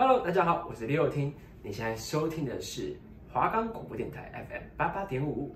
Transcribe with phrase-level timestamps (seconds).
[0.00, 1.30] Hello，大家好，我是李友听。
[1.62, 2.98] 你现在收听的是
[3.30, 5.54] 华冈广播电台 FM 八八点五。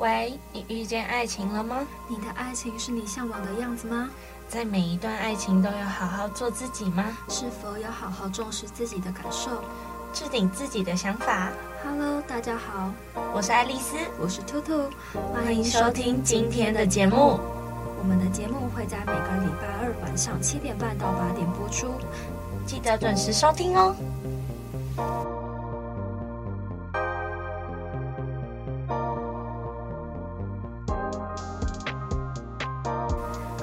[0.00, 1.86] 喂，你遇见爱情了吗？
[2.08, 4.10] 你的爱情是你向往的样子吗？
[4.48, 7.16] 在每一段爱情都要好好做自己吗？
[7.28, 9.62] 是否有好好重视自己的感受，
[10.12, 11.52] 制定自己的想法
[11.84, 12.92] ？Hello，大家好，
[13.32, 14.90] 我是爱丽丝，我是兔兔，
[15.32, 17.38] 欢迎收听今天的节目。
[18.00, 21.86] 我们的节目会在每个礼拜二晚上七点半到八点播出。
[22.70, 23.96] 记得准时收听哦。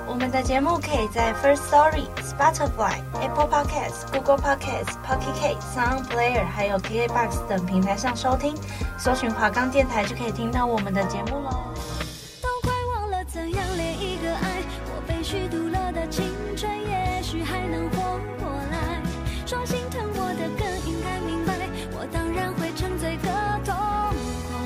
[0.05, 8.53] 我们的节目可以在 First Story、Spotify、Apple Podcasts、Google Podcasts、Pocket Sound Player 还有 KKBOX 等平台上收听，
[8.99, 11.63] 搜寻华冈电台就可以听到我们的节目喽。
[19.47, 21.55] 说心疼我的更应该明白，
[21.93, 23.29] 我当然会沉醉个
[23.63, 23.73] 痛
[24.51, 24.59] 快。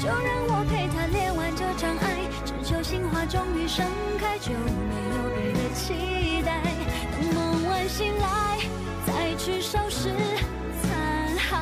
[0.00, 3.84] 就让我陪他恋完这场爱，只求心花终于盛
[4.16, 4.56] 开，就没
[5.12, 6.62] 有别的期待。
[7.12, 8.60] 等梦完醒来，
[9.06, 10.08] 再去收拾
[10.80, 11.52] 残骸。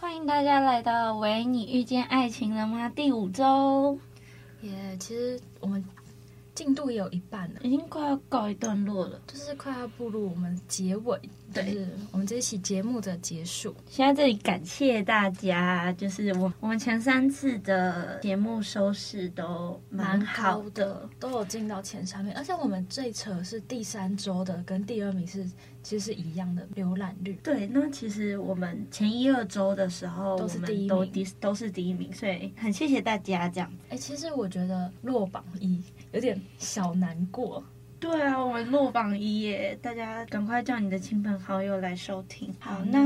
[0.00, 3.98] 欢迎大家来到《喂，你遇见爱情了吗》第五周。
[4.62, 5.84] 耶，其实我们。
[6.54, 11.18] 进度也有一半了，已经快要告一段落了，就是快要步入我们结尾，
[11.52, 13.74] 对，就是我们这一期节目的结束。
[13.88, 25.44] 现在这里感谢大家，就是我我们前三次的节目收视都蛮好的，的都有进到前三名，而且我们这扯是第三周的，跟第二名是
[25.82, 27.38] 其实是一样的浏览率。
[27.42, 33.72] 对，那其实我们前一二周的时候都是第一都第都是第一名，所以很谢谢大家这样。
[33.88, 35.82] 哎，其实我觉得落榜一。
[36.12, 37.64] 有点小难过，
[37.98, 39.78] 对啊，我们落榜一耶！
[39.80, 42.54] 大家赶快叫你的亲朋好友来收听。
[42.58, 43.00] 好，那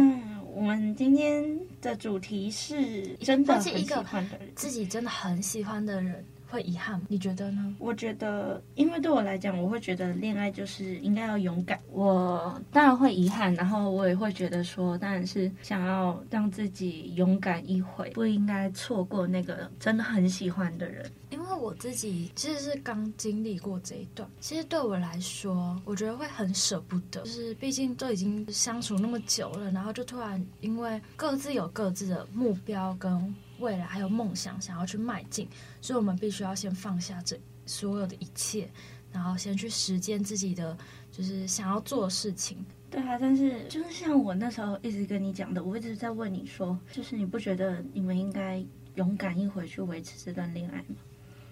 [0.53, 6.25] 我们今天的主题是真的很喜欢的人，自己真的很喜欢的人。
[6.56, 7.77] 会遗憾，你觉得呢？
[7.78, 11.78] 我觉得，因为对我来讲，我会觉得恋爱就是应该要勇敢。
[11.93, 21.05] 我当然会遗憾，然后我也会觉得说，当然是想要让自己勇敢一回，不应该错过那个真的很喜欢的人。
[21.28, 33.34] 因为我自己其实是刚经历过这一段，其实对我来说，我觉得会很舍不得，就是毕竟都已经相处那么久了，然后就突然因为各自有各自的目标跟。
[33.59, 35.49] 未来还有梦想想要去迈进，
[35.81, 38.69] 所以我们必须要先放下这所有的一切，
[39.12, 40.77] 然后先去实践自己的
[41.11, 42.59] 就是想要做的事情。
[42.91, 48.65] 对啊，但是就是像我那时候一直跟你讲的，我一直在问你说，就是你不觉得你们应该
[48.95, 50.97] 勇敢一回去维持这段恋爱吗？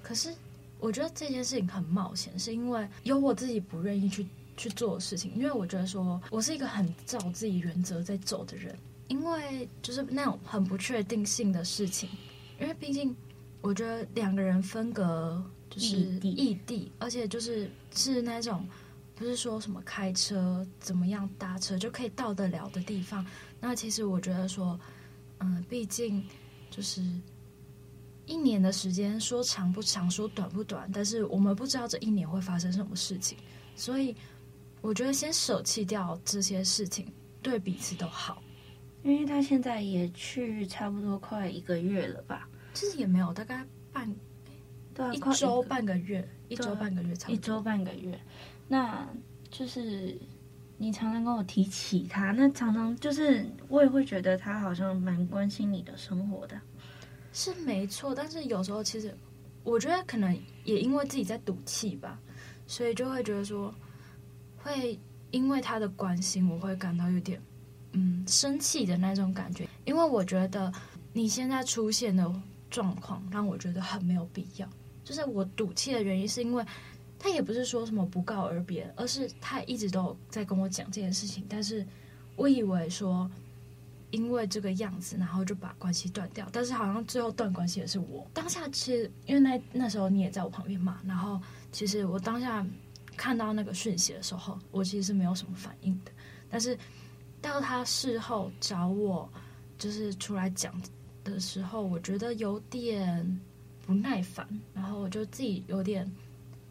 [0.03, 0.33] 可是
[0.79, 4.27] 我觉得这件事情很冒险，是因为有我自己不愿意去
[4.57, 8.77] 去做的事情，因为我觉得说我是一个很照自己原则在走的人。
[9.09, 12.09] 因为就是那种很不确定性的事情，
[12.61, 13.15] 因为毕竟
[13.61, 18.67] 我觉得两个人分隔就是异地，而且就是是那种
[19.15, 23.25] 不是说什么开车怎么样搭车就可以到得了的地方。
[23.61, 24.79] 那其实我觉得说，
[25.39, 26.25] 嗯，毕竟
[26.71, 27.03] 就是
[28.27, 33.37] 一年的时间，说长不长，说短不短，但是我们不知道这一年会发生什么事情，
[33.77, 34.15] 所以
[34.81, 37.07] 我觉得先舍弃掉这些事情，
[37.43, 38.43] 对彼此都好。
[39.05, 42.49] 因为他现在也去差不多快一个月了吧？
[42.73, 44.13] 其实也没有，大概半，
[44.95, 48.19] 对啊，一周半个月，一周半个月差不多，一周半个月。
[48.67, 49.07] 那
[49.51, 50.19] 就是
[50.79, 56.59] 你常常跟我提起他，那常常就是我也会觉得他好像蛮关心你的生活的，
[57.31, 58.15] 是没错。
[58.15, 59.15] 但是有时候其实
[59.65, 62.19] 我觉得可能也因为自己在赌气吧，
[62.67, 63.73] 所以就会觉得说，
[64.57, 64.99] 会
[65.31, 67.39] 因为他的关心，我会感到有点。
[67.97, 70.73] 嗯，生气的那种感觉，因为我觉得
[71.13, 72.29] 你现在出现的
[72.69, 74.69] 状况让我觉得很没有必要。
[75.05, 76.65] 就是我赌气的原因，是因为
[77.19, 81.45] 他也不是说什么不告而别，而是他一直都在跟我讲这件事情。
[81.49, 81.87] 但是
[82.35, 83.31] 我以为说，
[84.11, 86.49] 因为这个样子，然后就把关系断掉。
[86.51, 88.27] 但是好像最后断关系的是我。
[88.35, 91.41] 当下其实，因为那那时候你也在我旁边嘛，然后
[91.71, 92.67] 其实我当下
[93.17, 96.11] 看到那个讯息的时候，我其实是没有什么反应的。
[96.51, 96.77] 但是。
[97.45, 99.29] 到他事后找我，
[99.79, 100.75] 就是出来讲
[101.23, 103.41] 的时候，我觉得有点
[103.83, 106.11] 不耐烦，然后我就自己有点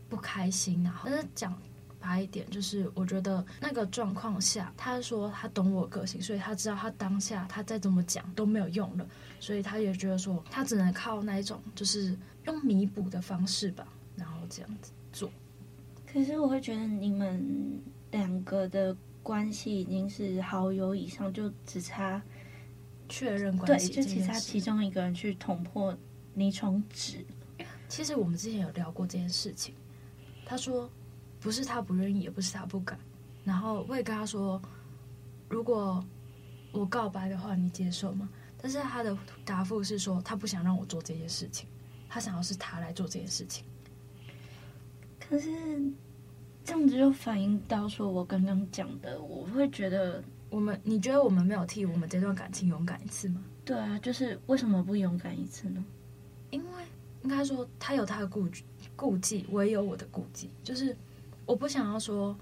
[0.10, 0.84] 不开心。
[0.84, 1.56] 然后，但是讲
[2.00, 9.08] 白一点，就是我觉得那个状况下，他说他懂我个性，所以他知道他当下他再怎么讲都没有用了，
[9.40, 15.32] 所以他也觉得说他只能靠那一种，就是用弥补的方式吧，然后这样子做。
[16.12, 17.82] 可是我会觉得你们
[18.12, 22.22] 两个的关系已经是好友以上，就只差
[23.10, 25.98] 确认关系，对，就只差其中一个人去捅破
[26.34, 27.26] 那张纸。
[27.88, 29.74] 其实我们之前有聊过这件事情，
[30.46, 30.90] 他说
[31.40, 33.00] 不是他不愿意，也不是他不敢。
[33.44, 34.62] 然后我也跟他说，
[35.48, 36.04] 如果
[36.72, 38.28] 我告白的话，你接受吗？
[38.62, 41.68] 但是他的答复是说，他不想让我做这件事情，
[42.10, 43.64] 他想要是他来做这件事情。
[45.20, 45.52] 可是
[46.64, 53.44] 这样子就反映到说，我刚刚讲的，我会觉得我们，你觉得我们没有替我们这段感情勇敢一次吗？
[53.66, 55.84] 对啊，就是为什么不勇敢一次呢？
[56.52, 56.84] 因为
[57.24, 58.48] 应该说他有他的顾
[58.96, 60.96] 顾忌，我也有我的顾忌，就是
[61.46, 62.36] 我不想要说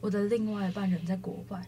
[0.00, 1.64] 我的另外一半人在国外。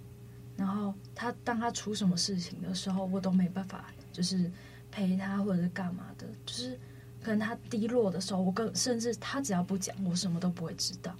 [0.54, 4.50] 然后他当他出什么事情的时候，我都没办法，就是
[4.90, 6.78] 陪他或者是干嘛的，就是
[7.22, 11.16] 可能他低落的时候，我更甚至他只要不讲，我什么都不会知道，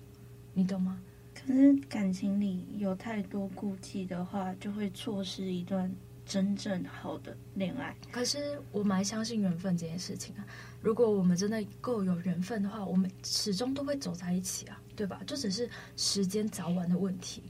[0.54, 1.00] 你懂吗？
[1.34, 5.92] 可是感情里有太多顾忌的话，就会错失一段
[6.24, 7.96] 真正好的恋爱。
[8.10, 10.46] 可是我蛮相信缘分这件事情啊，
[10.80, 15.20] 如果我们真的够有缘分的话，我们始终都会走在一起啊，对吧？
[15.26, 17.42] 就只是时间早晚的问题，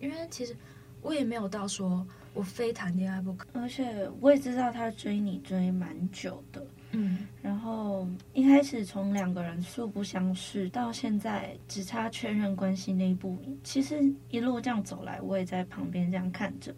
[0.00, 0.56] 因为其实。
[1.00, 2.04] 我也没有到说
[2.34, 16.74] 我非谈恋爱不可，而且我也知道他追你追蛮久的，嗯，然后一开始从两个人素不相识到现在只差确认关系那一步，其实一路这样走来，我也在旁边这样看着，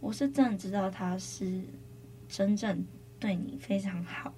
[0.00, 1.62] 我是真的知道他是
[2.28, 2.84] 真正
[3.18, 4.34] 对你非常好，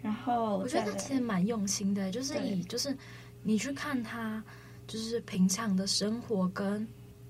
[0.00, 2.96] 然后我觉得他其实蛮用心的，就是以就是
[3.42, 4.42] 你去看他
[4.86, 6.86] 就是平常的生活跟。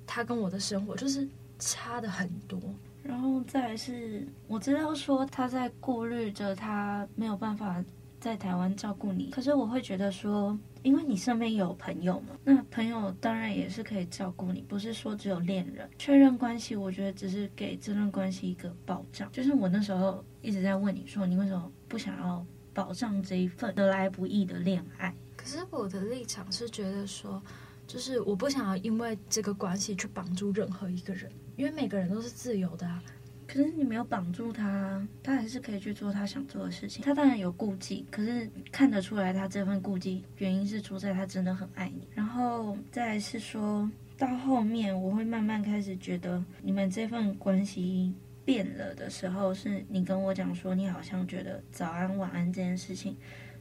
[0.07, 1.27] 他跟我的生活就是
[1.65, 2.61] 差的很多，
[3.03, 7.83] 然后再来是我知道说他在顾虑着他没有办法
[8.21, 15.89] 在台湾照顾你，可是我会觉得说，因为你身边有朋友嘛，那朋友当然也是可以照顾你，不是说只有恋人。
[15.99, 19.33] 确认关系，我觉得只是给这段关系一个保障。
[19.33, 22.45] 就是我那时候一直在问你说，你为什么不想要
[22.75, 25.15] 保障这一份得来不易的恋爱？
[25.35, 27.43] 可是我的立场是觉得说。
[27.87, 33.03] 就是我不想要因为这个关系去绑住任何一个人，因为每个人都是自由的啊。
[33.47, 37.05] 可是你没有绑住他，他还是可以去做他想做的事情。
[37.05, 42.09] 他当然有顾忌，可是看得出来他这份顾忌原因是出在他真的很爱你。
[42.15, 48.15] 然后再来是说到后面，我会慢慢开始觉得你们这份关系
[48.47, 53.15] 变了的时候，是你跟我讲说，你好像觉得早安晚安这件事情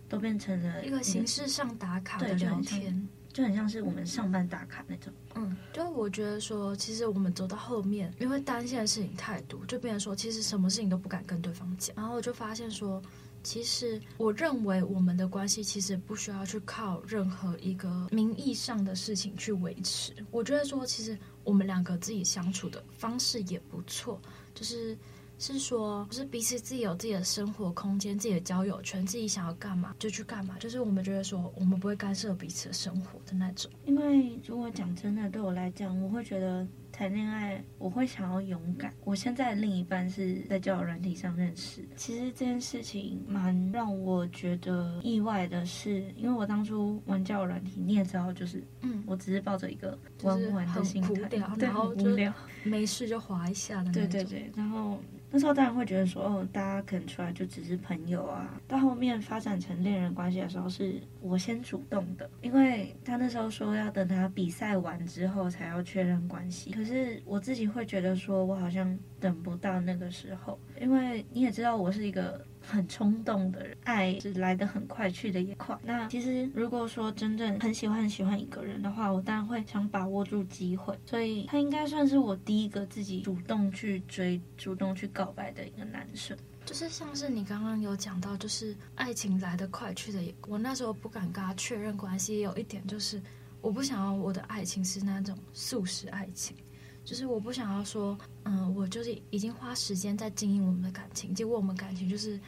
[0.07, 3.07] 都变成了一个形式上打卡的聊天。
[3.33, 11.95] 就很像是我们上班打卡那种，嗯，就我觉得说，其实我们走到后面，因为担心的事情太多，就变成说，其实什么事情都不敢跟对方讲。
[11.95, 13.01] 然后我就发现说，
[13.41, 20.13] 其实我认为我们的关系其实不需要去靠任何一个名义上的事情去维持。
[20.29, 24.21] 我觉得说，其实我们两个自己相处的方式也不错，
[24.53, 24.95] 就是。
[25.43, 30.55] 是说，就是彼此自己有自己的生活空间，自己的交友圈，自己想要干嘛就去干嘛。
[30.57, 33.69] 就是我们觉得说，我们不会干涉彼此的生活的那种。
[33.83, 38.93] 因为如果讲真的，对我来讲，我会觉得谈恋爱，我会想要勇敢。
[39.03, 41.81] 我现在的另一半是在交友软体上认识。
[41.95, 52.31] 其实这件事情蛮让我觉得意外的是，因为我当初玩交友软体，你也知道，就是嗯，我只是抱着一个玩玩的心态，对，然后无聊
[52.63, 54.07] 没事就滑一下的那种。
[54.07, 54.99] 对对对，然后。
[55.35, 58.61] 那时候当然会觉得说，哦，大家可能出来就只是朋友啊。
[58.67, 66.69] 到后面发展成恋人关系的时候，是我先主动的，因为他那时候说要等他比赛完之后才要确认关系。
[66.69, 72.45] 可可是我自己会觉得说，我好像等不到那个时候，因为你也知道我是一个。
[72.65, 75.77] 很冲动的人，爱是来得很快，去得也快。
[75.83, 80.97] 那其实如果说真正很喜欢很喜欢一个人的话，我当然会想把握住机会。
[81.05, 86.37] 所以他应该算是我第一个自己主动去追、主动去告白的一个男生。
[86.63, 90.33] 就是像是你刚刚有讲到，就是爱情来得快，去得也。
[90.47, 93.21] 我那时候不敢跟他确认关系，也有一点就是
[93.59, 96.55] 我不想要我的爱情是那种速食爱情。
[97.05, 102.39] 就是我不想要说，嗯，我就是已经花时间在经营我们的感情，结果我们感情就是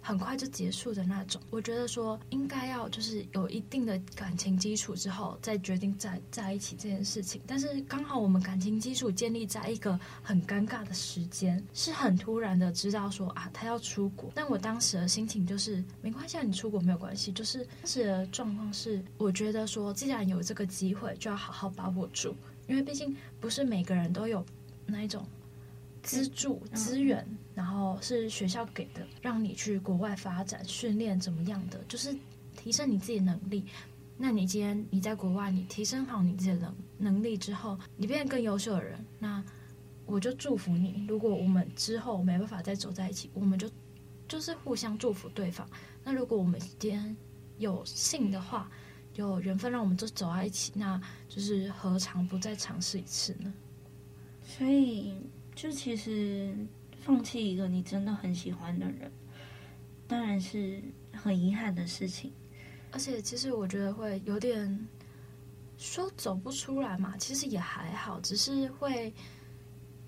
[0.00, 1.40] 很快就结束的那种。
[1.48, 7.40] 我觉得说应该要就是有一定的感情基础之后再决定在在一起这件事情。
[7.46, 14.30] 但是刚好我们感情基础建立在一个很尴尬的时间，是很突然的知道说啊他要出国。
[14.34, 17.32] 但我当时的心情就是没关系，你出国没有关系。
[17.32, 22.34] 就是当时的状况是，我觉得说既然有这个机会，就要好好把握住。
[22.72, 24.42] 因为毕竟不是每个人都有
[24.86, 25.26] 那一种
[26.02, 27.22] 资助资源，
[27.54, 32.16] 然后是学校给的，让你去国外发展训练怎么样的，就是
[32.56, 33.66] 提升你自己能力。
[34.16, 39.44] 那你今天你在国外，你提升好你自己的能能力之后，你变得更优秀的人，那
[40.06, 41.04] 我就祝福你。
[41.06, 43.70] 如果我们之后没办法再走在一起，我们就
[44.26, 45.68] 就是互相祝福对方。
[46.02, 47.14] 那如果我们今天
[47.58, 48.70] 有幸的话，
[49.14, 53.52] 有缘分让我们就走在一起，那就是何尝不再尝试一次呢？
[54.42, 55.14] 所以，
[55.54, 56.54] 就其实
[56.98, 59.12] 放弃一个你真的很喜欢的人，
[60.08, 62.32] 当然是很遗憾的事情。
[62.90, 64.88] 而且，其实我觉得会有点
[65.76, 69.12] 说走不出来嘛，其实也还好，只是会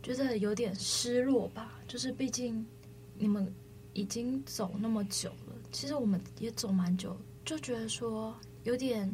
[0.03, 1.79] 觉得有点失落吧。
[1.87, 2.67] 就是毕竟
[3.19, 3.53] 你们
[3.93, 8.35] 已经走那么久了，其实我们也走蛮久，就觉得说。
[8.65, 9.11] 有点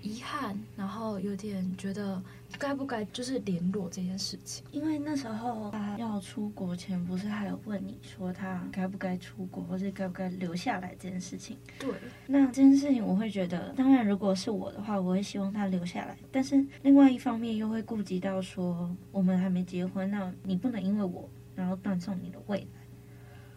[0.00, 2.22] 遗憾，然后有点觉得
[2.56, 4.64] 该不该就是联络这件事情。
[4.70, 11.58] 因为那时候他要出国前，不是还有问你说他该不该出国，或者该不该留下来这件事情。
[11.78, 11.90] 对，
[12.26, 16.16] 那这件事情我会觉得，当然如果是我的话，我会希望他留下来。
[16.30, 22.66] 但是另外一方面又会顾及到说，我们还没结婚，那你不能因为我然后断送你的未来。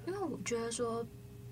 [0.08, 1.06] 因为我觉得说。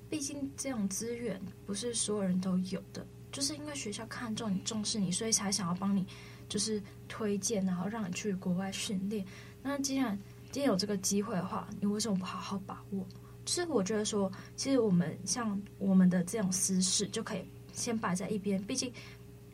[0.10, 6.04] 毕竟这种资源不是所有人都有的，就是因为学校看重你、重视你，所以才想要帮你，
[6.48, 9.24] 就是推荐，然后让你去国外训练。
[9.62, 10.18] 那既然
[10.52, 13.06] 今天有这个机会的话，你为什么不好好把握？
[13.46, 18.60] 就是我觉得说，其实我们像我们的这种私事就可以先摆在一边。
[18.64, 18.92] 毕竟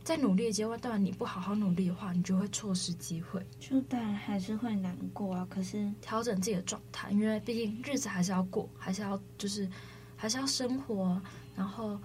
[0.06, 3.46] 在努力的阶段，当然你不好好努力的话，你就会错失机会。
[3.60, 5.46] 就当然还是会难过啊。
[5.50, 9.70] 可是调整自己的状态，因为毕竟日子还是要过，还是要就是。
[10.16, 11.22] 还是要生活，
[11.56, 12.00] 然后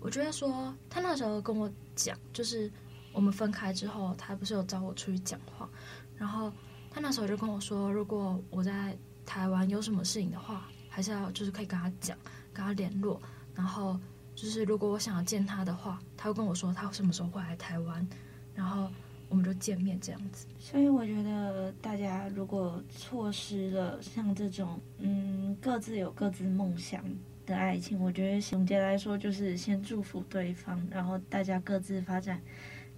[0.00, 2.70] 我觉得说，他那时候跟我讲，就是
[3.12, 5.68] 我们分开之后，他不是有找我出去讲话，
[6.16, 6.52] 然后
[6.90, 12.16] 他那时候就跟我说，如果我在台湾有什么事情的话，还是要就是可以跟他讲，
[12.52, 13.20] 跟他联络，
[13.54, 13.98] 然后
[14.34, 18.06] 就是如果我想要见他的话，他会跟我说他什么时候会来台湾，
[18.54, 18.90] 然后
[19.28, 20.46] 我们就见面这样子。
[20.58, 27.04] 所以我觉得大家如果错失了像这种，嗯，各自有各自梦想。
[27.50, 32.40] 的爱情，我觉得总结来说就是先祝福对方，然后大家各自发展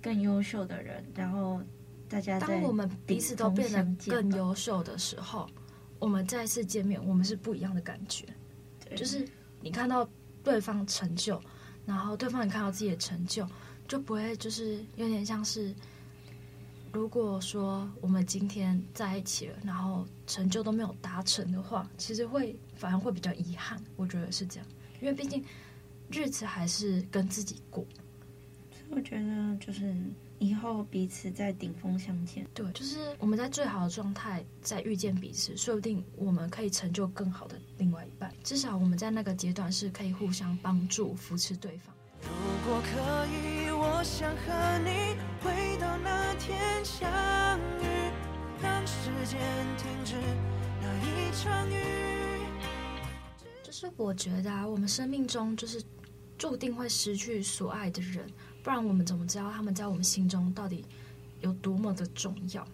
[0.01, 1.61] 更优秀的人，然后
[2.09, 5.49] 大家在当我们彼此都变得更优秀的时候，
[5.99, 8.27] 我们再次见面，我们是不一样的感觉。
[8.95, 9.27] 就是
[9.61, 10.09] 你看到
[10.45, 11.41] 对方成就，
[11.87, 13.47] 然后对方也看到自己的成就，
[13.89, 15.75] 就不会就是有点像是。
[16.93, 23.83] 如果说我们今天在一起了，然后成就都没有达成的话，其实会反而会比较遗憾。
[23.97, 24.69] 我觉得是这样，
[25.01, 25.43] 因为毕竟
[26.11, 27.83] 日子还是跟自己过。
[28.71, 29.95] 所以我觉得就是
[30.39, 32.47] 以后彼此在顶峰相见。
[32.53, 38.31] 对，就是我们在最好的状态再遇见彼此，说不定我们可以成就更好的另外一半。
[38.45, 41.95] 至少我们在那个阶段是可以互相帮助、扶持对方。
[42.21, 42.29] 如
[42.71, 43.52] 果可以，
[43.85, 47.11] 我想和你回到那天相
[47.81, 48.13] 遇，
[48.63, 49.41] 让时间
[49.77, 50.15] 停止
[50.81, 51.83] 那一场雨。
[53.65, 55.83] 就是我觉得啊，我们生命中就是
[56.39, 58.25] 注定会失去所爱的人，
[58.63, 60.85] 不然我们怎么知道他们在我们心中到底
[61.41, 62.65] 有多么的重要？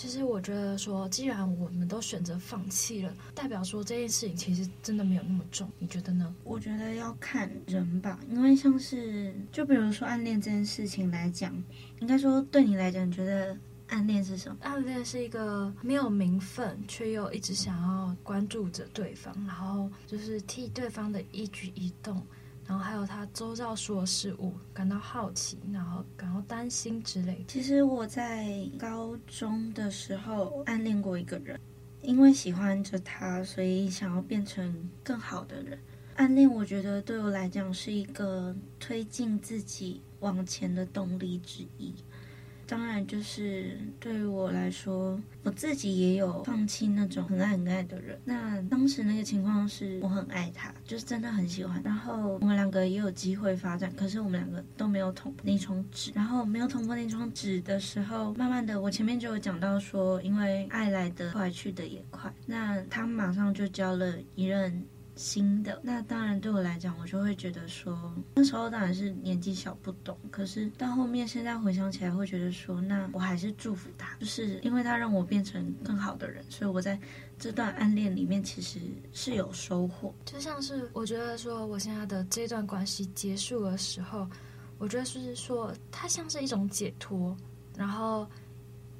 [0.00, 5.70] 其实我觉得说，既然我们都选择放弃了，代表说这件事情其实真的没有那么重。
[5.78, 6.34] 你觉得呢？
[6.42, 11.54] 我觉得要看人吧，因为像是就比如说暗恋这件事情来讲，
[12.00, 13.54] 应该说对你来讲，你觉得
[13.88, 14.56] 暗恋是什么？
[14.62, 22.26] 暗恋是一个没有名分，却又一直想要关注着对方，然后就是替对方的一举一动。
[22.70, 27.44] 然后还有他周遭所有事物感到好奇，然后感到担心之类。
[27.48, 31.58] 其实我在高中的时候暗恋过一个人，
[32.00, 35.76] 因为喜欢着他，所以想要变成更好的人。
[36.14, 41.92] 暗恋我觉得对我来讲是一个推进自己往前的动力之一。
[42.70, 48.16] 当然，就是对于我来说，我自己也有放弃那种很爱很爱的人。
[48.24, 51.82] 那当时那个情况是我很爱他，就是真的很喜欢。
[51.84, 56.12] 然后我们两个也有机会发展，可是我们两个都没有捅那双纸。
[56.14, 62.32] 然后没有捅破那双纸的时候，慢慢的，我前面就有讲到说，因为爱来的快，去的也快。
[62.46, 64.86] 那他马上就交了一任。
[65.20, 76.98] 新的，那当然对我来讲，我就会觉得说，那时候当然是年纪小不懂，可是到后面现在回想起来，会觉得说，那我还是祝福他，就是因为他让我变成更好的人，所以我在
[77.38, 78.80] 这段暗恋里面其实
[79.12, 80.14] 是有收获。
[80.24, 84.26] 就像是我觉得说，我现在的这段关系结束的时候，
[84.78, 87.36] 我觉得是说，它像是一种解脱，
[87.76, 88.26] 然后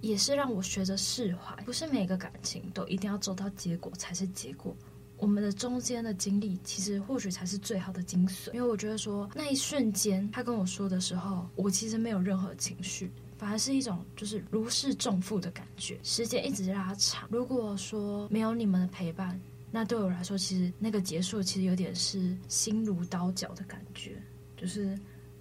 [0.03, 4.77] 也是让我学着释怀，不是每个感情都一定要走到结果才是结果。
[5.21, 8.51] 我们的中间的经历，其实或许才是最好的精髓。
[8.55, 15.99] 因为我觉得说那一瞬间他跟我说的时候，我其实没有任何情绪，反而是一种就是如释重负的感觉。
[16.03, 19.39] 时间一直拉长，如果说没有你们的陪伴，
[19.71, 24.17] 那对我来说，其实那个结束其实有点是心如刀绞的感觉，
[24.57, 24.99] 就是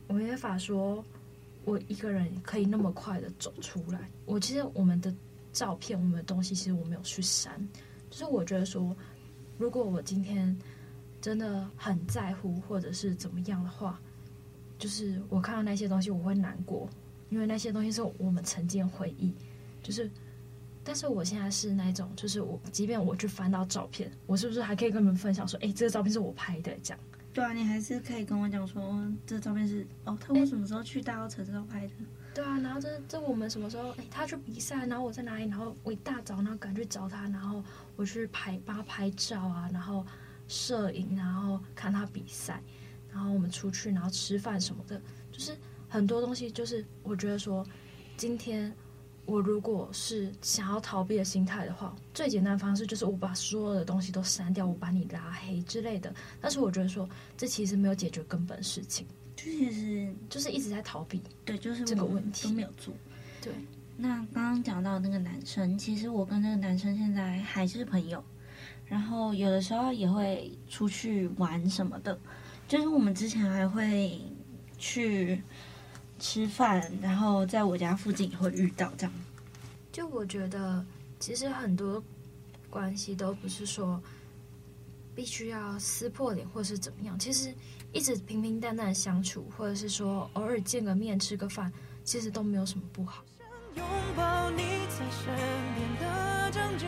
[0.07, 1.01] 我没法说，
[1.63, 4.11] 我一个人可以那么快的走出来。
[4.25, 5.15] 我其实我们的
[5.53, 7.65] 照片，我们的东西，其实我没有去删，
[8.09, 8.93] 就是我觉得说。
[9.59, 10.57] 如果我今天
[11.21, 13.99] 真的很在乎，或者是怎么样的话，
[14.77, 16.89] 就是我看到那些东西，我会难过，
[17.29, 19.33] 因为那些东西是我们曾经的回忆。
[19.83, 20.09] 就是，
[20.81, 26.71] 但是我现在是那种，就是我即便我去翻到照片，我是不是还可以跟你们分享说，哎，这个照片是我拍的？
[26.81, 26.99] 这样。
[27.33, 31.93] 对啊，你还是可以跟我讲说，这个照片是哦，他我什么时候去大稻埕时候拍的？
[32.33, 33.89] 对啊，然后这这我们什么时候？
[33.91, 35.49] 哎，他去比赛，然后我在哪里？
[35.49, 37.63] 然后我一大早，然后赶去找他，然后。
[37.95, 40.05] 我去拍帮他拍照啊，然后
[40.47, 42.63] 摄影，然后看他比赛，
[43.11, 45.01] 然后我们出去，然后吃饭什么的，
[45.33, 45.53] 就是
[45.89, 46.49] 很多东西。
[46.49, 47.61] 就是我觉得说，
[48.15, 48.73] 今天
[49.25, 56.15] 我如果是想要逃避的心态的话，最简单的方式就是我把所有的东西都删掉，我把你拉黑之类的。
[56.39, 57.05] 但是我觉得说，
[57.35, 59.05] 这其实没有解决根本事情，
[59.45, 61.21] 就其实就是一直在逃避。
[61.45, 62.93] 对，就是这个问题都没有做。
[63.41, 63.53] 对。
[64.01, 68.23] 那刚刚讲到那个男生，其实我跟那个男生现在还是朋友，
[68.85, 72.17] 然后有的时候也会出去玩什么的，
[72.67, 74.21] 就是我们之前还会
[74.77, 75.41] 去
[76.17, 79.13] 吃饭，然后在我家附近也会遇到这样。
[79.91, 80.85] 就我觉得，
[81.19, 82.01] 其实很多
[82.69, 84.01] 关系都不是说
[85.13, 87.53] 必须要撕破脸或是怎么样，其实
[87.91, 91.71] 一直平平淡淡相处，或者是说偶尔见个面吃个饭，
[92.03, 93.23] 其实都没有什么不好。
[93.75, 95.35] 拥抱你在身
[95.75, 96.85] 边的证据，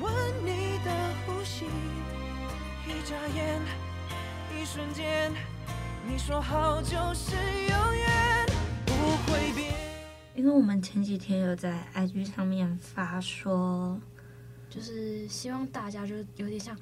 [0.00, 0.12] 闻
[0.44, 0.90] 你的
[1.24, 1.64] 呼吸，
[2.86, 3.60] 一眨眼，
[4.58, 5.32] 一瞬间，
[6.06, 8.46] 你说好就是永远
[8.86, 8.92] 不
[9.26, 9.72] 会变。
[10.34, 14.00] 因为我们前几天有在 IG 上面发说，
[14.68, 16.76] 就是希望大家就有点像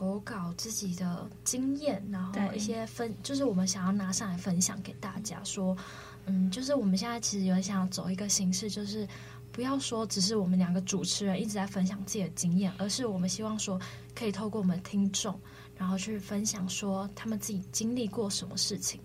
[0.00, 5.76] 投稿自己的经验，然后一些分，就是我们想要拿上来分享给大家说。
[6.24, 9.06] 嗯，就是我们现在其实有点想走一个形式，就是
[9.52, 13.78] 不要说只是我们两个主持人一直在分享自己的经验，而是我们希望说
[14.14, 15.38] 可以透过我们听众，
[15.76, 18.98] 然后去分享说他们自己经历过什么事情。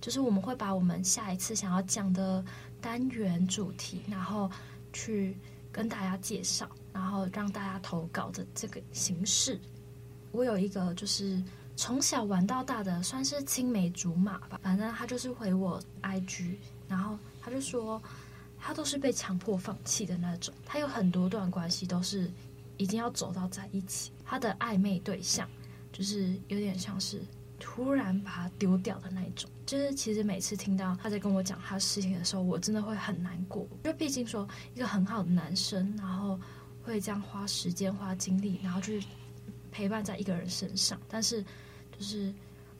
[0.00, 2.42] 就是我们会把我们下一次想要讲的
[2.80, 4.50] 单元主题，然后
[4.90, 5.36] 去
[5.70, 9.60] 跟大家介绍，然后让大家投稿的这个形式。
[10.32, 11.42] 我有一个就是。
[11.76, 14.60] 从小玩到大的，算是青梅竹马吧。
[14.62, 18.02] 反正他就是回我 IG，然后他就说，
[18.58, 20.52] 他都是被强迫放弃的那种。
[20.66, 22.30] 他有很多段关系都是
[22.76, 25.48] 已经要走到在一起，他的暧昧对象
[25.90, 27.22] 就是有点像是
[27.58, 29.48] 突然把他丢掉的那种。
[29.64, 33.66] 就是其实每次听到他在跟我讲他事情的时候，我真的会很难过。
[33.84, 36.38] 因为毕竟说一个很好的男生，然后
[36.82, 39.02] 会这样花时间花精力，然后去
[39.70, 41.44] 陪伴在一个人身上，但是。
[42.00, 42.32] 就是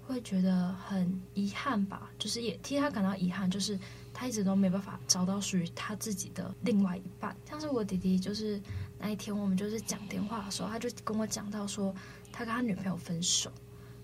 [0.07, 3.79] 会觉得很遗憾吧，就是也替他感到遗憾，就是
[4.15, 7.37] 他一直都没办法找到属于他自己的另外一半。
[7.47, 8.59] 像是我弟弟，就是
[8.99, 11.95] 那一天我们就是讲电话的时候，他就跟我讲到说
[12.33, 13.53] 他跟他女朋友分手，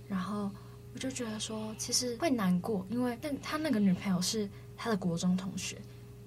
[0.07, 0.51] 然后
[0.93, 4.47] 我就觉得说其实会难过，因为那他那个女朋友是
[4.77, 5.79] 他的国中同学，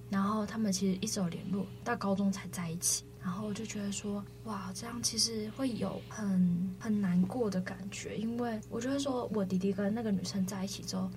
[0.10, 3.04] 然后他们其实一直有联络，到高中才在一起。
[3.21, 11.10] 然后我就觉得说，哇，这样其实会有很很难过的感觉，因为我觉得说我弟弟跟那个女生在一起之后，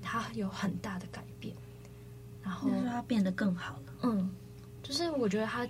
[0.00, 1.54] 他有很大的改变，
[2.42, 3.94] 然后他变得更好了。
[4.02, 4.30] 嗯，
[4.82, 5.68] 就是我觉得他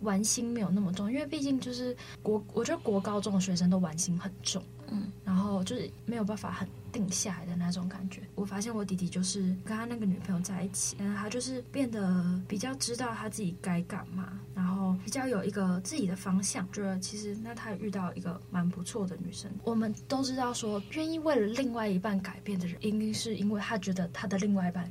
[0.00, 4.62] 玩心没有那么重，因为毕竟就是国，我觉得国高中的学生都玩心很重。
[4.92, 8.20] 嗯，然后就是没有办法很定下来的那种感觉。
[8.34, 16.70] 我发现我弟弟就是跟他那个女朋友在一起，然后他就是变得比较知道他自己该干嘛，然后比较有一个自己的方向。
[16.72, 19.50] 觉得其实那他遇到一个蛮不错的女生。
[19.64, 24.90] 我们都知道说，愿意为了另外一半改变的人，应该是因为他觉得他的另外一半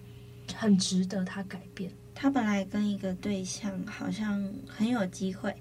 [0.55, 1.91] 很值得他改变。
[2.13, 5.55] 他本来跟一个对象好像很有机会。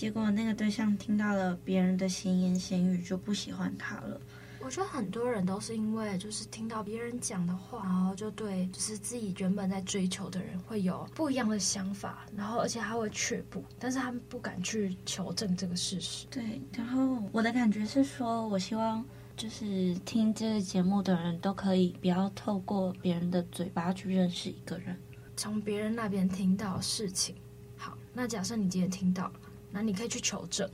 [0.00, 4.18] 结果那个对象听到了别人的闲言闲语，就不喜欢他了。
[4.64, 16.26] 我觉得很多人都是因为就是听到别人讲的话，然后就对就是自己原本在追求的人会有不一样的想法，然后而且他会却步，但是他们不敢去求证这个事实。
[16.30, 19.04] 对，然后我的感觉是说，我希望
[19.36, 24.96] 就是听这个节目的人都可以不要透过别人的嘴巴去认识一个人，
[25.36, 27.36] 从别人那边听到事情。
[27.76, 29.32] 好，那假设你今天听到了。
[29.70, 30.68] 那你可以去求证，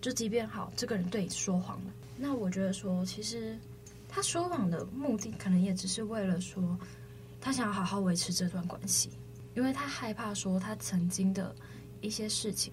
[0.00, 3.58] 就即便好，这个人对你说谎了，那我觉得说，其实
[4.08, 6.78] 他说谎的目的，可能也只是为了说，
[7.40, 9.10] 他想要好好维持这段关系，
[9.54, 11.54] 因为他害怕说他曾经的
[12.00, 12.72] 一些事情，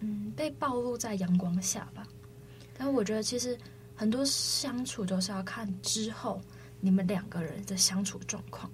[0.00, 2.06] 嗯，被暴露在阳光下吧。
[2.76, 3.56] 但我觉得，其实
[3.94, 6.40] 很多相处都是要看之后
[6.80, 8.70] 你们两个人的相处状况。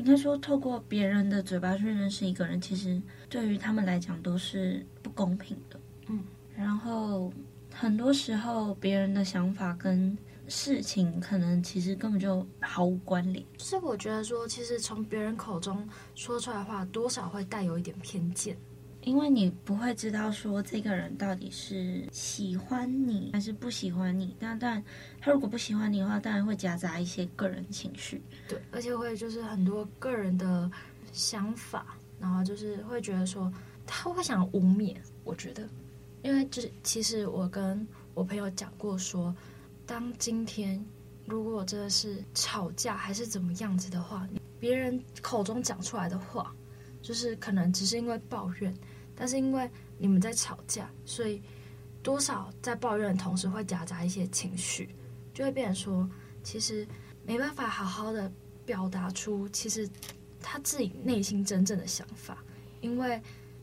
[0.00, 5.78] 应该说，透过别人的嘴巴去认识一个人，其实对于他们来讲都是不公平的。
[6.06, 6.24] 嗯。
[6.56, 7.30] 然后
[7.70, 10.16] 很多时候，别人的想法跟
[10.48, 13.44] 事情可能其实根本就毫无关联。
[13.58, 18.56] 就是我觉得说，其实从别人口中说出来的话，多少会带有一点偏见，
[19.02, 24.36] 因为你不会知道说这个人到底是喜欢你还是不喜欢你。
[24.38, 24.84] 那当然，
[25.20, 28.22] 他如果不喜欢你的话，当然会夹杂一些个人情绪。
[28.46, 30.70] 对，而且会就是很多个人的
[31.12, 33.52] 想法，然后就是会觉得说
[33.86, 34.96] 他会想污蔑。
[35.24, 35.66] 我觉得。
[36.22, 39.34] 因为就是其实我跟我朋友讲过说，
[39.86, 40.78] 当今天
[41.24, 46.54] 如果真的是吵架还是怎么样子的话，别人口中讲出来的话，
[47.00, 48.74] 就是可能只是因为抱怨，
[49.20, 51.42] 但是因为你们在吵架，所以
[52.02, 54.88] 多少在抱怨的同时会夹杂一些情绪，
[55.34, 56.10] 就会变成说，
[56.42, 56.88] 其实
[57.26, 58.32] 没办法好好的
[58.64, 59.86] 表达出其实
[60.40, 62.42] 他自己内心真正的想法，
[62.80, 63.20] 因为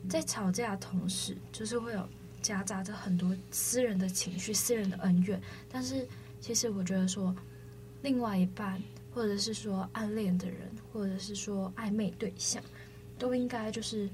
[0.07, 2.07] 在吵架的同时，就是会有。
[2.39, 6.07] 夹杂着很多私人的情绪、私人的恩怨，但是
[6.39, 7.35] 其实我觉得说，
[8.03, 12.63] 另外一半，或者是说暗恋的人，或者是说暧昧对象，
[13.17, 14.07] 都应该就是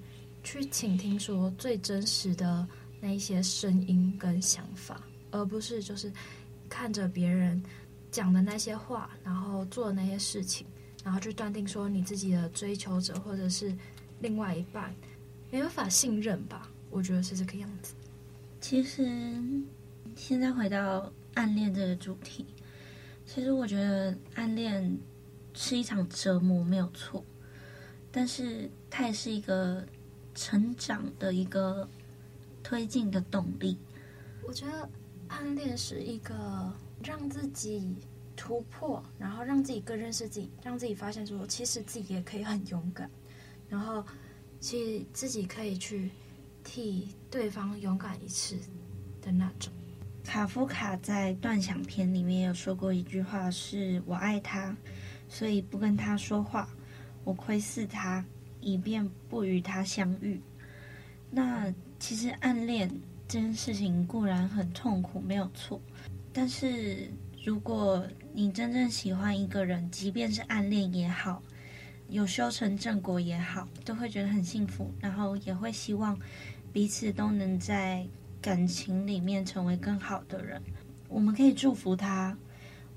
[0.44, 2.68] 去倾听说最真实的
[3.00, 5.02] 那一些声音跟想法，
[5.32, 6.12] 而不是就是
[6.70, 7.62] 看着别人
[8.12, 10.68] 讲的那些话，然后做的那些事情，
[11.04, 13.76] 然后去断定说你自己的追求者或者是
[14.20, 14.94] 另外一半
[15.50, 16.70] 没办法信任吧？
[16.90, 17.94] 我觉得是这个样子。
[18.62, 19.04] 其实，
[20.16, 22.46] 现在回到暗恋这个主题，
[23.26, 24.98] 其实我觉得暗恋
[25.54, 27.24] 是一场折磨，没有错。
[28.12, 29.86] 但是它也是一个
[30.34, 31.88] 成长的一个
[32.62, 33.78] 推进的动力。
[34.48, 34.90] 我觉得
[35.28, 37.96] 暗恋是一个让自己
[38.36, 43.10] 突破，然后让自己更认识自己，让自己发现说，其实自己也可以很勇敢，
[43.70, 44.06] 然后
[44.60, 46.12] 其实自己可以去。
[46.66, 48.56] 替对方勇敢一次
[49.22, 49.70] 的那种。
[50.24, 54.74] 卡夫卡在《断想篇》里面有说过一句话：“是我爱他，
[55.28, 56.70] 所以不跟他说话，
[57.26, 58.24] 我窥视他，
[58.64, 60.42] 以便不与他相遇。”
[61.30, 62.90] 那其实暗恋
[63.28, 65.82] 这件事情固然很痛苦，没有错。
[66.32, 67.10] 但是
[67.44, 71.42] 如果你真正喜欢一个人，即便是暗恋也好，
[72.10, 76.18] 有修成正果也好，都会觉得很幸福，然后也会希望。
[76.72, 78.04] 彼此都能在
[78.42, 80.60] 感情里面成为更好的人，
[81.08, 82.36] 我们可以祝福他，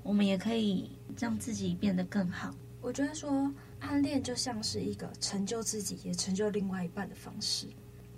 [0.01, 2.51] 我们也可以让自己变得更好。
[2.81, 7.67] 我觉得说暗恋就像是一个成就自己也成就另外一半的方式。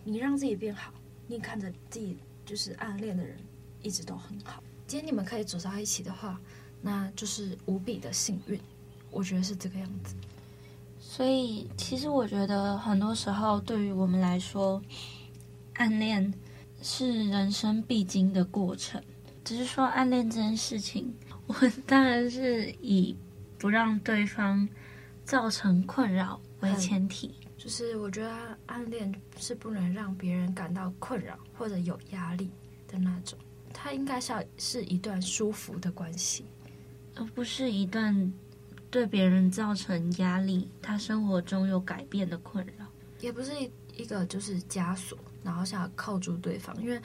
[0.03, 0.93] 你让自己变好，
[1.27, 3.37] 你看着自己就是暗恋的人
[3.81, 4.63] 一直都很好。
[4.87, 6.39] 今天你们可以走到一起的话，
[6.81, 8.59] 那就是无比的幸运。
[9.11, 10.15] 我觉得是这个样子。
[10.99, 14.81] 所以其实我觉得很多时候对于我们来说，
[15.73, 16.33] 暗恋
[16.81, 19.01] 是人生必经的过程，
[19.43, 21.13] 只是说暗恋这件事情，
[21.47, 23.15] 我当然是以
[23.57, 24.67] 不让对方
[25.29, 27.35] 造成困扰为前提。
[27.55, 32.49] 就是我觉得暗恋是不能让别人感到困扰或者有压力
[32.87, 33.37] 的那种，
[33.71, 36.45] 它应该是要是一段舒服的关系，
[37.15, 38.33] 而不是一段
[38.89, 42.87] 对别人造成压力、他生活中有改变的困扰，
[43.19, 43.51] 也不是
[43.95, 45.15] 一个就是枷锁。
[45.43, 46.99] 然后想要扣住对方，因为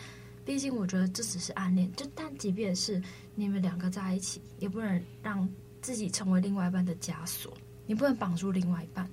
[0.45, 1.93] 毕竟我觉得这只是暗恋。
[1.93, 3.01] 就但即便是
[3.35, 5.49] 你们两个在一起，也不能让
[5.83, 7.57] 自己成为另外一半的枷锁。
[7.87, 9.09] 你不能绑住另外一半。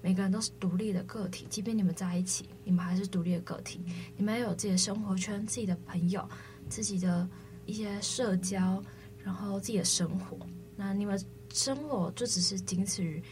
[0.00, 3.80] 每个人都是独立的个体，即便你们在一起，你们还是独立的个体。
[4.16, 6.28] 你们要有自己的生活圈、自己的朋友、
[6.68, 7.26] 自己的
[7.64, 8.82] 一些社交，
[9.22, 10.36] 然后自己的生活。
[10.76, 11.18] 那你们
[11.54, 13.22] 生活就只是仅此于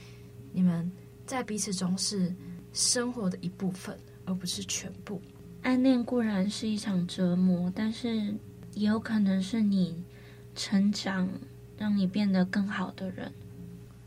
[0.50, 0.90] 你们
[1.26, 2.34] 在彼此中是
[2.72, 5.20] 生活的一部分，而不是全部。
[5.62, 8.34] 暗恋固然是一场折磨，但是
[8.72, 10.02] 也有可能是你
[10.54, 11.28] 成长，
[11.76, 13.30] 让你变得更好的人。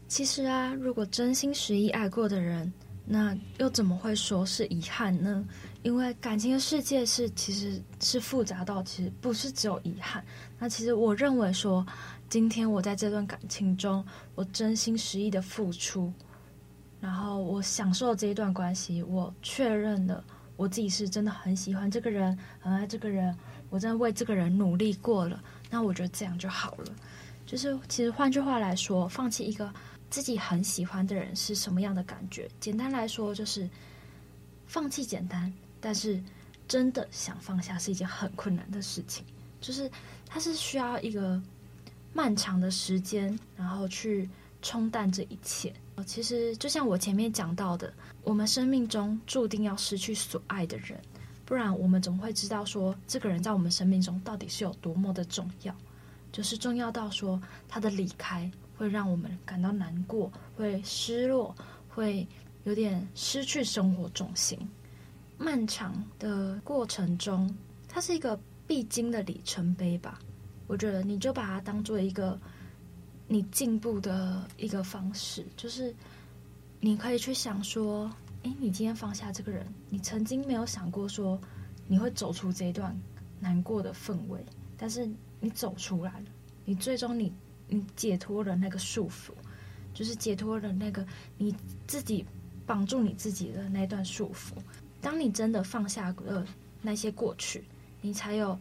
[0.07, 2.71] 其实啊，如果真心实意爱过的人，
[3.05, 5.45] 那又怎么会说是遗憾呢？
[5.83, 10.23] 因为感情的世界是其实是复杂到，其实不是只有遗憾。
[10.57, 11.85] 那其实我认为说，
[12.29, 16.11] 今天我在这段感情中，我真心实意的付出，
[16.99, 20.23] 然后我享受这一段关系，我确认了。
[20.57, 23.35] 我自己是真的很喜欢这个人，很爱这个人，
[23.69, 26.85] 我真的为这个人努力过了，那我觉得这样就好了。
[27.45, 29.71] 就是其实换句话来说，放弃一个
[30.15, 32.49] 自己很喜欢的人是什么样的感觉？
[32.61, 33.69] 简单来说，就是
[34.65, 36.23] 放弃简单，但是
[36.69, 39.25] 真的想放下是一件很困难的事情。
[39.59, 39.91] 就是
[40.25, 41.41] 它是需要一个
[42.13, 44.29] 漫长的时间，然后去
[44.61, 45.73] 冲淡这一切。
[46.05, 50.97] 其实就像我前面讲到的，我们生命中注定要失去所爱的人，
[51.43, 55.75] 不然我们总会知道说，这个人在我们生命中到底是有多么的重要。
[56.31, 61.55] 就是重要到说，他的离开会让我们感到难过，会失落，
[61.89, 62.27] 会
[62.63, 64.57] 有点失去生活重心。
[65.37, 67.53] 漫长的过程中，
[67.87, 70.19] 它是一个必经的里程碑吧。
[70.67, 72.39] 我觉得你就把它当做一个
[73.27, 75.93] 你进步的一个方式，就是
[76.79, 78.11] 你可以去想说，
[78.43, 81.39] 诶，你今天放下这个人，你曾经没有想过说
[81.87, 82.97] 你会走出这一段
[83.39, 84.43] 难过的氛围，
[84.77, 85.09] 但是。
[85.41, 86.25] 你走出来了，
[86.63, 87.31] 你最终你
[87.67, 89.31] 你解脱了那个束缚，
[89.93, 91.05] 就是解脱了那个
[91.37, 91.55] 你
[91.87, 92.25] 自己
[92.65, 94.53] 绑住你自己的那段束缚。
[95.01, 96.45] 当你真的放下了
[96.81, 97.63] 那些过去，
[98.01, 98.59] 你才有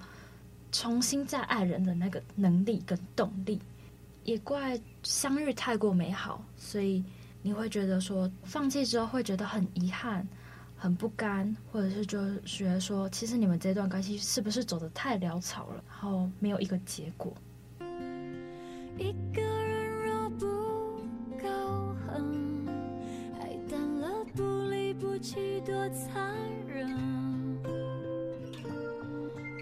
[0.73, 3.61] 重新再爱人的那个能力跟动力。
[4.25, 7.05] 也怪相遇太过美好，所以
[7.43, 10.27] 你会觉得说放弃之后会觉得很遗憾。
[10.77, 17.33] 很不甘，或者是就觉得说，其实你们这段关系是不是走得太潦草了，然后没有一个结果。
[18.97, 20.47] 一个人若不
[21.41, 21.49] 够
[22.07, 22.67] 狠，
[23.39, 26.33] 还淡了不离不弃多残
[26.67, 26.89] 忍。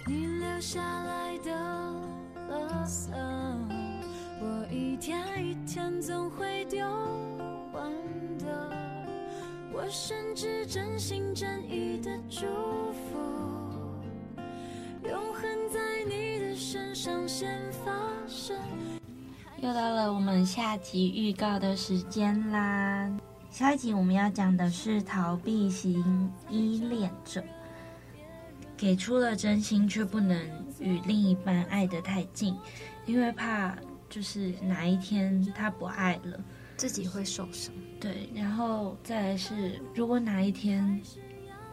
[0.06, 1.50] 你留下来的
[2.50, 3.10] 垃圾，
[4.40, 6.86] 我一天一天总会丢
[7.72, 7.90] 完
[8.38, 8.70] 的。
[9.72, 12.46] 我甚至真心真意的祝
[12.92, 13.18] 福，
[15.08, 17.90] 永恒在你的身上先发
[18.26, 18.54] 生。
[19.62, 23.08] 又到了我们下集预告的时间啦！
[23.48, 27.40] 下一集我们要讲的是逃避型依恋者，
[28.76, 30.36] 给出了真心，却不能
[30.80, 32.56] 与另一半爱得太近，
[33.06, 33.78] 因为怕
[34.10, 36.40] 就是哪一天他不爱了。
[36.76, 41.00] 自己会受伤，对，然后再来是，如果哪一天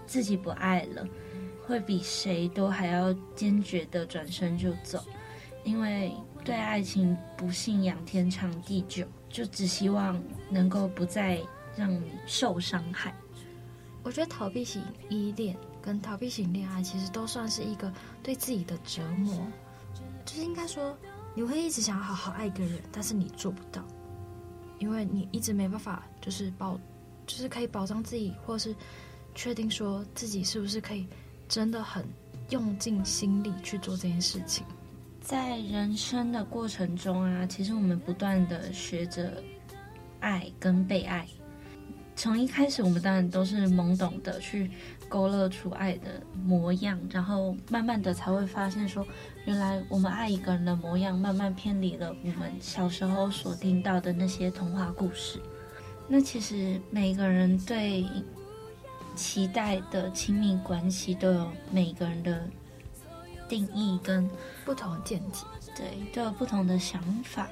[0.05, 1.03] 自己不爱了，
[1.65, 5.03] 会比谁都还要坚决的转身就走，
[5.63, 11.41] 因为对爱情不信仰天长地久，就只希望能够不再
[11.75, 13.13] 让你受伤害。
[14.03, 17.91] 我觉得逃避型依恋跟逃避型恋爱其实都算是一个
[18.23, 19.45] 对自己的折磨，
[20.25, 20.97] 就是应该说
[21.35, 23.83] 你会一直想要好好爱一个人，但是你做不到。
[24.79, 26.79] 因为你一直没办法，就是保，
[27.27, 28.73] 就是可以保障自己，或是
[29.35, 31.05] 确定说自己是不是可以
[31.49, 32.07] 真的很
[32.49, 34.65] 用尽心力去做这件事情。
[35.29, 39.31] 在人生的过程中啊，其实我们不断的学着
[40.19, 41.23] 爱跟被爱。
[42.15, 44.71] 从一开始，我们当然都是懵懂的去
[45.07, 49.05] 勾勒出爱的模样，然后慢慢的才会发现说，
[49.45, 55.39] 原来我们爱一个人的模样，慢慢偏离了我们小时候所听到的那些童话故事。
[56.07, 58.03] 那其实每个人对
[59.15, 62.49] 期待的亲密关系都有每个人的
[63.49, 64.29] 定义跟
[64.63, 65.43] 不同的见解，
[65.75, 67.49] 对，都有不同的想法。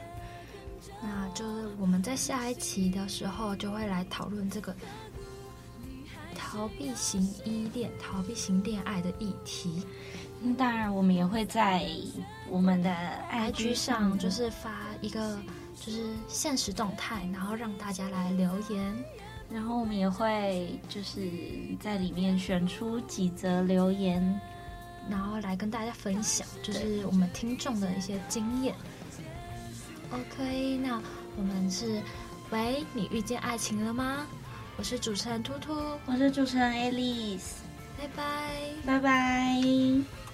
[1.02, 4.74] 那就是我们在下一期的时候就会来讨论这个。
[6.40, 9.84] 逃避型依恋、逃避型恋爱的议题，
[10.40, 11.90] 那当然我们也会在
[12.48, 12.90] 我们的
[13.32, 15.38] IG 上，就是发一个
[15.76, 18.96] 就是现实动态，然后让大家来留言，
[19.52, 21.28] 然后我们也会就是
[21.80, 24.40] 在里面选出几则留言，
[25.10, 28.76] 然后来跟大家分享，就是我们听众的一些经验。
[30.12, 31.02] OK，那
[31.36, 32.02] 我们是，
[32.52, 34.26] 喂，你遇见爱情了吗？
[34.78, 35.74] 我是主持人兔兔，
[36.06, 37.56] 我是主持人 Alice，
[37.98, 40.27] 拜拜，拜拜。